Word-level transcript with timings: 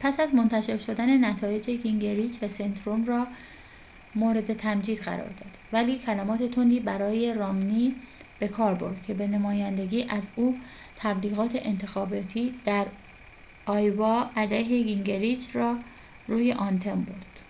پس 0.00 0.20
از 0.20 0.34
منتشر 0.34 0.76
شدن 0.76 1.24
نتایج 1.24 1.70
گینگریچ 1.70 2.30
سنتوروم 2.44 3.04
را 3.04 3.26
مورد 4.14 4.52
تمجید 4.54 4.98
قرار 4.98 5.28
داد 5.32 5.50
ولی 5.72 5.98
کلمات 5.98 6.42
تندی 6.42 6.80
برای 6.80 7.34
رامنی 7.34 7.94
بکار 8.40 8.74
برد 8.74 9.02
که 9.02 9.14
به 9.14 9.26
نمایندگی 9.26 10.06
از 10.08 10.30
او 10.36 10.58
تبلیغات 10.96 11.50
انتخاباتی 11.54 12.60
در 12.64 12.86
آیووا 13.66 14.30
علیه 14.36 14.82
گینگریچ 14.82 15.48
را 15.56 15.78
روی 16.26 16.52
آنتن 16.52 17.02
برد 17.04 17.40